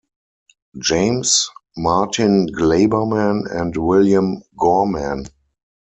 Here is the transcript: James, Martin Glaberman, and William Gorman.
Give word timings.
James, 0.79 1.47
Martin 1.77 2.47
Glaberman, 2.47 3.43
and 3.55 3.77
William 3.77 4.41
Gorman. 4.57 5.27